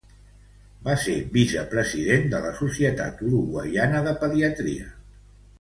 Va 0.87 0.95
ser 1.01 1.17
vicepresident 1.35 2.25
de 2.33 2.41
la 2.47 2.55
Societat 2.63 3.23
Uruguaiana 3.29 4.03
de 4.09 4.19
Pediatria. 4.25 4.93